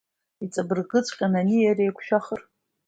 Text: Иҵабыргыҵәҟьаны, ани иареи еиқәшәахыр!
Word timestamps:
Иҵабыргыҵәҟьаны, 0.43 1.37
ани 1.41 1.57
иареи 1.61 1.85
еиқәшәахыр! 1.87 2.41